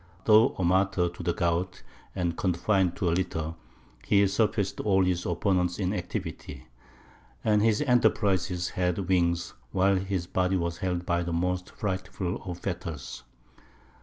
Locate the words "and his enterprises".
7.43-8.69